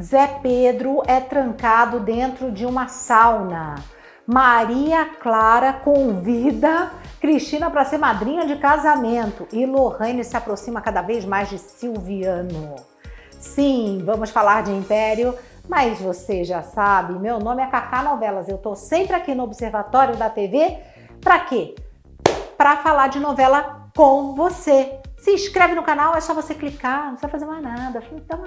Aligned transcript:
Zé 0.00 0.26
Pedro 0.42 1.02
é 1.06 1.20
trancado 1.20 2.00
dentro 2.00 2.52
de 2.52 2.66
uma 2.66 2.88
sauna. 2.88 3.76
Maria 4.26 5.04
Clara 5.20 5.72
convida 5.72 6.90
Cristina 7.20 7.70
para 7.70 7.84
ser 7.84 7.98
madrinha 7.98 8.46
de 8.46 8.56
casamento 8.56 9.46
e 9.52 9.64
Lohane 9.64 10.24
se 10.24 10.36
aproxima 10.36 10.80
cada 10.80 11.00
vez 11.00 11.24
mais 11.24 11.48
de 11.48 11.58
Silviano. 11.58 12.76
Sim, 13.38 14.02
vamos 14.04 14.30
falar 14.30 14.64
de 14.64 14.72
Império, 14.72 15.34
mas 15.68 16.00
você 16.00 16.44
já 16.44 16.62
sabe, 16.62 17.18
meu 17.18 17.38
nome 17.38 17.62
é 17.62 17.66
Cacá 17.66 18.02
Novelas. 18.02 18.48
Eu 18.48 18.58
tô 18.58 18.74
sempre 18.74 19.14
aqui 19.14 19.34
no 19.34 19.44
Observatório 19.44 20.16
da 20.16 20.28
TV. 20.28 20.78
Para 21.20 21.40
quê? 21.40 21.74
Para 22.56 22.78
falar 22.78 23.08
de 23.08 23.20
novela 23.20 23.88
com 23.96 24.34
você. 24.34 25.00
Se 25.26 25.32
inscreve 25.32 25.74
no 25.74 25.82
canal, 25.82 26.14
é 26.14 26.20
só 26.20 26.32
você 26.32 26.54
clicar, 26.54 27.06
não 27.06 27.16
precisa 27.16 27.28
fazer 27.28 27.46
mais 27.46 27.60
nada. 27.60 28.00
Então, 28.12 28.44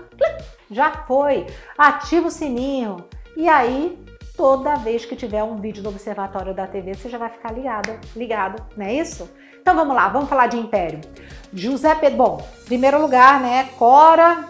já 0.71 0.89
foi. 1.05 1.45
Ativa 1.77 2.29
o 2.29 2.31
sininho. 2.31 3.03
E 3.35 3.49
aí, 3.49 4.01
toda 4.37 4.75
vez 4.75 5.03
que 5.03 5.13
tiver 5.13 5.43
um 5.43 5.57
vídeo 5.57 5.83
do 5.83 5.89
Observatório 5.89 6.53
da 6.53 6.65
TV, 6.65 6.93
você 6.93 7.09
já 7.09 7.17
vai 7.17 7.31
ficar 7.31 7.51
ligado, 7.51 7.99
ligado, 8.15 8.65
não 8.77 8.85
é 8.85 8.93
isso? 8.93 9.29
Então 9.59 9.75
vamos 9.75 9.93
lá, 9.93 10.07
vamos 10.07 10.29
falar 10.29 10.47
de 10.47 10.55
Império. 10.55 11.01
José 11.51 11.93
Pedro, 11.95 12.17
bom, 12.17 12.47
primeiro 12.63 13.01
lugar, 13.01 13.41
né, 13.41 13.71
Cora 13.77 14.47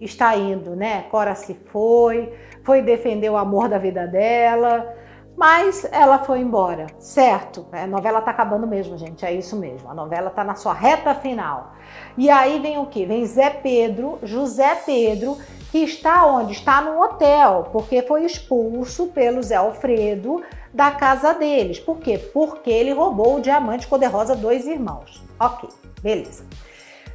está 0.00 0.36
indo, 0.36 0.74
né? 0.74 1.04
Cora 1.12 1.36
se 1.36 1.54
foi, 1.70 2.34
foi 2.64 2.82
defender 2.82 3.30
o 3.30 3.36
amor 3.36 3.68
da 3.68 3.78
vida 3.78 4.04
dela, 4.04 4.92
mas 5.36 5.86
ela 5.92 6.20
foi 6.20 6.40
embora, 6.40 6.86
certo? 6.98 7.66
A 7.70 7.86
novela 7.86 8.22
tá 8.22 8.30
acabando 8.30 8.66
mesmo, 8.66 8.96
gente, 8.96 9.24
é 9.24 9.32
isso 9.32 9.54
mesmo. 9.56 9.90
A 9.90 9.94
novela 9.94 10.30
tá 10.30 10.42
na 10.42 10.54
sua 10.54 10.72
reta 10.72 11.14
final. 11.14 11.74
E 12.16 12.30
aí 12.30 12.58
vem 12.58 12.78
o 12.78 12.86
que? 12.86 13.04
Vem 13.04 13.26
Zé 13.26 13.50
Pedro, 13.50 14.18
José 14.22 14.74
Pedro, 14.76 15.36
que 15.70 15.78
está 15.78 16.24
onde? 16.24 16.52
Está 16.52 16.80
no 16.80 17.02
hotel, 17.02 17.68
porque 17.70 18.00
foi 18.02 18.24
expulso 18.24 19.08
pelo 19.08 19.42
Zé 19.42 19.56
Alfredo 19.56 20.42
da 20.72 20.90
casa 20.90 21.34
deles. 21.34 21.78
Por 21.78 21.98
quê? 21.98 22.16
Porque 22.32 22.70
ele 22.70 22.92
roubou 22.92 23.36
o 23.36 23.40
diamante 23.40 23.86
cor-de-rosa 23.86 24.34
dos 24.34 24.64
irmãos. 24.64 25.22
Ok, 25.38 25.68
beleza. 26.00 26.46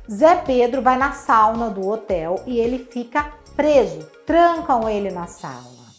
Zé 0.10 0.36
Pedro 0.36 0.82
vai 0.82 0.98
na 0.98 1.14
sauna 1.14 1.70
do 1.70 1.88
hotel 1.88 2.36
e 2.46 2.60
ele 2.60 2.80
fica 2.80 3.32
preso. 3.56 4.00
Trancam 4.26 4.88
ele 4.88 5.10
na 5.10 5.26
sauna. 5.26 5.91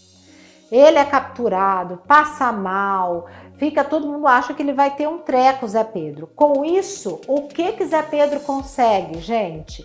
Ele 0.73 0.97
é 0.97 1.05
capturado, 1.05 2.01
passa 2.09 2.51
mal, 2.51 3.27
fica 3.59 3.85
todo 3.85 4.07
mundo 4.07 4.27
acha 4.27 4.55
que 4.55 4.63
ele 4.63 4.73
vai 4.73 4.97
ter 4.97 5.07
um 5.07 5.19
treco, 5.19 5.69
Zé 5.69 5.85
Pedro. 5.85 6.27
Com 6.35 6.65
isso, 6.65 7.21
o 7.29 7.43
que 7.43 7.73
que 7.73 7.85
Zé 7.85 8.01
Pedro 8.01 8.41
consegue, 8.41 9.21
gente? 9.21 9.85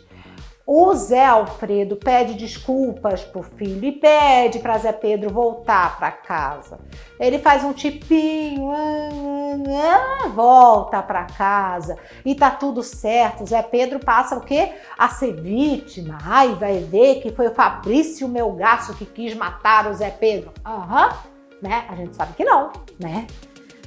O 0.70 0.94
Zé 0.96 1.26
Alfredo 1.26 1.96
pede 1.96 2.34
desculpas 2.34 3.24
pro 3.24 3.42
filho 3.42 3.86
e 3.86 3.94
pede 3.94 4.60
para 4.60 4.78
Zé 4.78 4.92
Pedro 4.92 5.30
voltar 5.30 5.98
para 5.98 6.12
casa. 6.12 6.78
Ele 7.18 7.40
faz 7.40 7.64
um 7.64 7.72
tipinho, 7.72 8.70
ah, 8.72 10.26
ah, 10.26 10.28
volta 10.28 11.02
para 11.02 11.24
casa 11.24 11.98
e 12.26 12.36
tá 12.36 12.52
tudo 12.52 12.84
certo. 12.84 13.46
Zé 13.46 13.62
Pedro 13.62 14.02
passa 14.02 14.36
o 14.36 14.42
quê? 14.42 14.74
A 14.98 15.08
ser 15.08 15.42
vítima. 15.42 16.18
Ai, 16.22 16.54
vai 16.56 16.80
ver 16.80 17.22
que 17.22 17.32
foi 17.32 17.48
o 17.48 17.56
Fabrício 17.56 18.28
Melgaço 18.28 18.94
que 18.96 19.06
quis 19.06 19.34
matar 19.34 19.90
o 19.90 19.94
Zé 19.94 20.10
Pedro. 20.10 20.52
Aham, 20.66 21.06
uhum, 21.06 21.14
né? 21.62 21.86
A 21.88 21.96
gente 21.96 22.14
sabe 22.14 22.34
que 22.34 22.44
não, 22.44 22.74
né? 23.00 23.26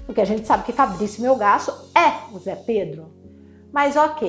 Porque 0.06 0.22
a 0.22 0.24
gente 0.24 0.46
sabe 0.46 0.64
que 0.64 0.72
Fabrício 0.72 1.22
Melgaço 1.22 1.90
é 1.94 2.34
o 2.34 2.38
Zé 2.38 2.56
Pedro. 2.56 3.12
Mas 3.70 3.96
ok. 3.96 4.26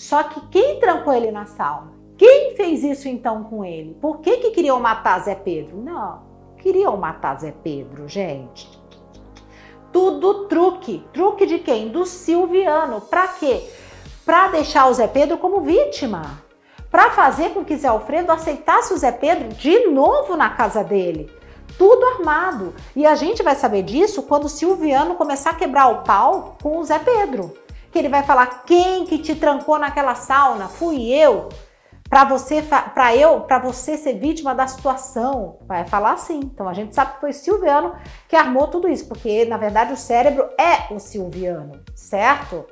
Só 0.00 0.22
que 0.22 0.40
quem 0.48 0.80
trancou 0.80 1.12
ele 1.12 1.30
na 1.30 1.44
sauna? 1.44 1.92
Quem 2.16 2.56
fez 2.56 2.82
isso 2.82 3.06
então 3.06 3.44
com 3.44 3.62
ele? 3.62 3.92
Por 4.00 4.20
que, 4.20 4.38
que 4.38 4.50
queriam 4.52 4.80
matar 4.80 5.20
Zé 5.20 5.34
Pedro? 5.34 5.76
Não, 5.76 6.22
queriam 6.56 6.96
matar 6.96 7.38
Zé 7.38 7.52
Pedro, 7.52 8.08
gente. 8.08 8.66
Tudo 9.92 10.46
truque. 10.46 11.06
Truque 11.12 11.44
de 11.44 11.58
quem? 11.58 11.90
Do 11.90 12.06
Silviano. 12.06 13.02
Para 13.02 13.28
quê? 13.28 13.62
Para 14.24 14.48
deixar 14.48 14.86
o 14.86 14.94
Zé 14.94 15.06
Pedro 15.06 15.36
como 15.36 15.60
vítima. 15.60 16.42
Para 16.90 17.10
fazer 17.10 17.50
com 17.50 17.62
que 17.62 17.76
Zé 17.76 17.88
Alfredo 17.88 18.32
aceitasse 18.32 18.94
o 18.94 18.96
Zé 18.96 19.12
Pedro 19.12 19.48
de 19.48 19.86
novo 19.88 20.34
na 20.34 20.48
casa 20.48 20.82
dele. 20.82 21.30
Tudo 21.76 22.06
armado. 22.06 22.74
E 22.96 23.04
a 23.04 23.14
gente 23.14 23.42
vai 23.42 23.54
saber 23.54 23.82
disso 23.82 24.22
quando 24.22 24.44
o 24.44 24.48
Silviano 24.48 25.16
começar 25.16 25.50
a 25.50 25.56
quebrar 25.56 25.88
o 25.88 26.04
pau 26.04 26.56
com 26.62 26.78
o 26.78 26.84
Zé 26.84 26.98
Pedro 26.98 27.52
que 27.90 27.98
ele 27.98 28.08
vai 28.08 28.22
falar 28.22 28.64
quem 28.64 29.04
que 29.04 29.18
te 29.18 29.34
trancou 29.34 29.78
naquela 29.78 30.14
sauna? 30.14 30.68
Fui 30.68 31.10
eu. 31.10 31.48
Para 32.08 32.24
você, 32.24 32.60
para 32.62 33.14
eu, 33.14 33.42
para 33.42 33.60
você 33.60 33.96
ser 33.96 34.14
vítima 34.14 34.52
da 34.52 34.66
situação, 34.66 35.58
vai 35.62 35.86
falar 35.86 36.12
assim. 36.12 36.40
Então 36.40 36.68
a 36.68 36.72
gente 36.72 36.92
sabe 36.92 37.14
que 37.14 37.20
foi 37.20 37.32
Silviano 37.32 37.94
que 38.28 38.34
armou 38.34 38.66
tudo 38.66 38.88
isso, 38.88 39.06
porque 39.06 39.44
na 39.44 39.56
verdade 39.56 39.92
o 39.92 39.96
cérebro 39.96 40.48
é 40.58 40.92
o 40.92 40.98
Silviano, 40.98 41.80
certo? 41.94 42.66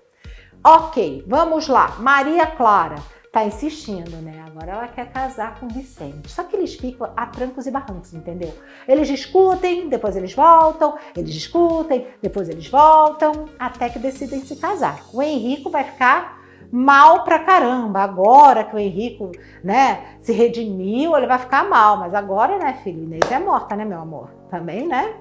Ok, 0.65 1.25
vamos 1.29 1.69
lá. 1.69 1.95
Maria 2.01 2.49
Clara 2.49 2.97
tá 3.33 3.45
insistindo, 3.45 4.17
né? 4.23 4.45
Agora 4.47 4.73
ela 4.73 4.89
quer 4.89 5.11
casar 5.11 5.59
com 5.61 5.69
Vicente. 5.69 6.31
Só 6.31 6.45
que 6.45 6.57
eles 6.57 6.75
ficam 6.75 7.11
a 7.17 7.27
trancos 7.27 7.67
e 7.67 7.71
barrancos, 7.71 8.15
entendeu? 8.15 8.53
Eles 8.87 9.07
discutem, 9.09 9.89
depois 9.89 10.17
eles 10.17 10.35
voltam, 10.35 10.97
eles 11.17 11.33
discutem, 11.33 12.07
depois 12.23 12.49
eles 12.49 12.69
voltam, 12.69 13.47
até 13.59 13.89
que 13.89 13.99
decidem 13.99 14.41
se 14.41 14.57
casar. 14.57 15.05
O 15.13 15.23
Henrico 15.23 15.71
vai 15.71 15.85
ficar 15.85 16.39
mal 16.71 17.25
pra 17.25 17.39
caramba. 17.41 18.01
Agora 18.01 18.65
que 18.65 18.75
o 18.75 18.79
Henrico, 18.79 19.33
né, 19.63 20.17
se 20.21 20.33
redimiu, 20.33 21.17
ele 21.17 21.27
vai 21.27 21.39
ficar 21.39 21.69
mal. 21.69 21.97
Mas 21.99 22.15
agora, 22.15 22.59
né, 22.59 22.81
filho, 22.83 23.05
Inês 23.05 23.31
é 23.31 23.39
morta, 23.39 23.77
né, 23.77 23.85
meu 23.85 24.01
amor? 24.01 24.31
Também, 24.51 24.87
né? 24.87 25.15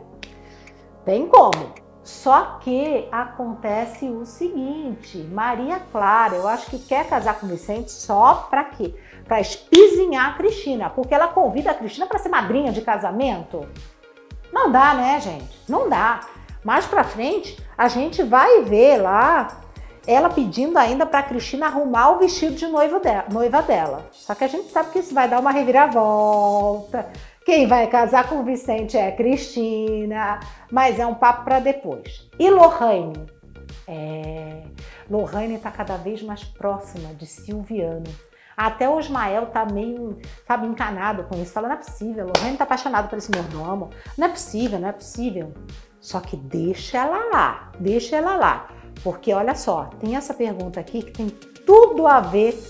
Tem 1.05 1.27
como. 1.27 1.86
Só 2.07 2.57
que 2.61 3.05
acontece 3.11 4.07
o 4.07 4.25
seguinte, 4.25 5.17
Maria 5.29 5.77
Clara, 5.91 6.35
eu 6.35 6.47
acho 6.47 6.67
que 6.67 6.79
quer 6.79 7.05
casar 7.09 7.37
com 7.37 7.47
Vicente 7.47 7.91
só 7.91 8.47
para 8.49 8.63
quê? 8.63 8.95
Para 9.27 9.41
espizinhar 9.41 10.29
a 10.29 10.33
Cristina, 10.37 10.89
porque 10.89 11.13
ela 11.13 11.27
convida 11.27 11.71
a 11.71 11.73
Cristina 11.73 12.07
para 12.07 12.17
ser 12.17 12.29
madrinha 12.29 12.71
de 12.71 12.79
casamento. 12.79 13.67
Não 14.53 14.71
dá, 14.71 14.93
né, 14.93 15.19
gente? 15.19 15.59
Não 15.67 15.89
dá. 15.89 16.21
Mais 16.63 16.85
para 16.85 17.03
frente, 17.03 17.61
a 17.77 17.89
gente 17.89 18.23
vai 18.23 18.61
ver 18.61 19.01
lá 19.01 19.49
ela 20.07 20.29
pedindo 20.29 20.77
ainda 20.77 21.05
para 21.05 21.21
Cristina 21.23 21.65
arrumar 21.65 22.11
o 22.11 22.19
vestido 22.19 22.55
de 22.55 22.67
noiva 22.67 23.01
dela, 23.01 23.25
noiva 23.29 23.61
dela. 23.61 24.07
Só 24.13 24.33
que 24.33 24.45
a 24.45 24.47
gente 24.47 24.71
sabe 24.71 24.91
que 24.91 24.99
isso 24.99 25.13
vai 25.13 25.27
dar 25.27 25.41
uma 25.41 25.51
reviravolta. 25.51 27.05
Quem 27.47 27.65
vai 27.65 27.87
casar 27.87 28.27
com 28.27 28.41
o 28.41 28.43
Vicente 28.43 28.97
é 28.97 29.09
Cristina, 29.09 30.37
mas 30.69 30.99
é 30.99 31.07
um 31.07 31.15
papo 31.15 31.45
para 31.45 31.61
depois. 31.61 32.29
E 32.37 32.49
Lohane? 32.49 33.25
É, 33.87 34.63
Lohane 35.09 35.55
está 35.55 35.71
cada 35.71 35.95
vez 35.95 36.21
mais 36.21 36.43
próxima 36.43 37.13
de 37.13 37.25
Silviano. 37.25 38.03
Até 38.57 38.89
o 38.89 38.99
Ismael 38.99 39.45
tá 39.45 39.65
meio, 39.65 40.19
sabe, 40.45 40.67
encanado 40.67 41.23
com 41.23 41.41
isso. 41.41 41.53
Fala, 41.53 41.69
não 41.69 41.75
é 41.75 41.77
possível, 41.77 42.25
Lohane 42.25 42.57
tá 42.57 42.65
apaixonado 42.65 43.07
por 43.07 43.17
esse 43.17 43.31
mordomo. 43.33 43.91
Não 44.17 44.27
é 44.27 44.29
possível, 44.29 44.77
não 44.77 44.89
é 44.89 44.91
possível. 44.91 45.53
Só 46.01 46.19
que 46.19 46.35
deixa 46.35 46.97
ela 46.97 47.29
lá, 47.31 47.71
deixa 47.79 48.17
ela 48.17 48.35
lá. 48.35 48.67
Porque 49.01 49.33
olha 49.33 49.55
só, 49.55 49.85
tem 50.01 50.17
essa 50.17 50.33
pergunta 50.33 50.81
aqui 50.81 51.01
que 51.01 51.11
tem 51.11 51.29
tudo 51.29 52.07
a 52.07 52.19
ver 52.19 52.61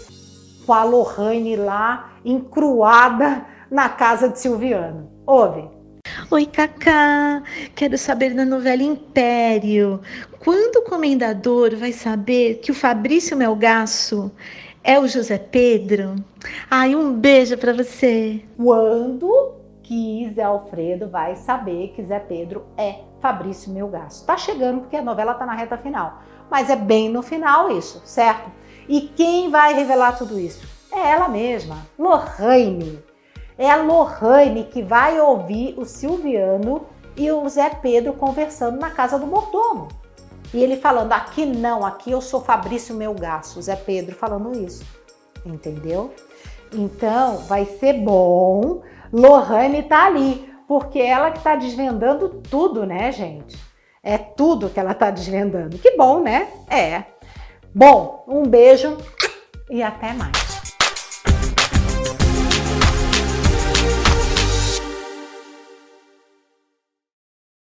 com 0.67 0.73
a 0.73 0.83
Lohane 0.83 1.55
lá, 1.55 2.11
encruada 2.23 3.56
na 3.69 3.89
casa 3.89 4.29
de 4.29 4.39
Silviano. 4.39 5.09
Ouve. 5.25 5.69
Oi, 6.31 6.45
Cacá. 6.45 7.41
Quero 7.75 7.97
saber 7.97 8.33
da 8.33 8.43
novela 8.43 8.83
Império. 8.83 10.01
Quando 10.39 10.77
o 10.77 10.83
comendador 10.83 11.75
vai 11.75 11.91
saber 11.91 12.55
que 12.55 12.71
o 12.71 12.75
Fabrício 12.75 13.37
Melgaço 13.37 14.31
é 14.83 14.99
o 14.99 15.07
José 15.07 15.37
Pedro? 15.37 16.15
Ai, 16.69 16.95
um 16.95 17.13
beijo 17.13 17.57
para 17.57 17.73
você. 17.73 18.41
Quando 18.57 19.55
que 19.83 20.29
Zé 20.33 20.43
Alfredo 20.43 21.09
vai 21.09 21.35
saber 21.35 21.93
que 21.95 22.03
Zé 22.03 22.19
Pedro 22.19 22.65
é 22.77 22.99
Fabrício 23.21 23.71
Melgaço? 23.71 24.25
Tá 24.25 24.35
chegando 24.35 24.81
porque 24.81 24.97
a 24.97 25.01
novela 25.01 25.33
tá 25.33 25.45
na 25.45 25.55
reta 25.55 25.77
final. 25.77 26.21
Mas 26.49 26.69
é 26.69 26.75
bem 26.75 27.09
no 27.09 27.21
final 27.21 27.71
isso, 27.71 28.01
certo? 28.05 28.51
E 28.87 29.01
quem 29.01 29.49
vai 29.49 29.73
revelar 29.73 30.17
tudo 30.17 30.39
isso? 30.39 30.67
É 30.91 31.11
ela 31.11 31.27
mesma, 31.27 31.85
Lorraine. 31.97 32.99
É 33.57 33.69
a 33.69 33.77
Lohane 33.77 34.65
que 34.65 34.81
vai 34.81 35.19
ouvir 35.19 35.73
o 35.77 35.85
Silviano 35.85 36.85
e 37.15 37.31
o 37.31 37.47
Zé 37.49 37.69
Pedro 37.69 38.13
conversando 38.13 38.79
na 38.79 38.91
casa 38.91 39.17
do 39.17 39.25
mordomo. 39.25 39.87
E 40.53 40.63
ele 40.63 40.77
falando: 40.77 41.11
aqui 41.13 41.45
não, 41.45 41.85
aqui 41.85 42.11
eu 42.11 42.21
sou 42.21 42.41
Fabrício 42.41 42.95
Melgaço. 42.95 43.61
Zé 43.61 43.75
Pedro 43.75 44.15
falando 44.15 44.57
isso. 44.57 44.85
Entendeu? 45.45 46.13
Então 46.71 47.37
vai 47.39 47.65
ser 47.65 47.93
bom. 47.93 48.81
Lohane 49.11 49.83
tá 49.83 50.05
ali, 50.05 50.53
porque 50.67 50.99
ela 50.99 51.31
que 51.31 51.39
tá 51.41 51.55
desvendando 51.55 52.29
tudo, 52.49 52.85
né, 52.85 53.11
gente? 53.11 53.57
É 54.03 54.17
tudo 54.17 54.69
que 54.69 54.79
ela 54.79 54.93
tá 54.93 55.09
desvendando. 55.09 55.77
Que 55.77 55.97
bom, 55.97 56.21
né? 56.21 56.47
É. 56.69 57.03
Bom, 57.73 58.23
um 58.27 58.43
beijo 58.43 58.97
e 59.69 59.83
até 59.83 60.13
mais. 60.13 60.46